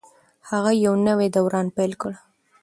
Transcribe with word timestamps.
هغه 0.49 0.71
یو 0.85 0.93
نوی 1.07 1.27
دوران 1.35 1.67
پیل 1.75 1.91
کړ. 2.01 2.11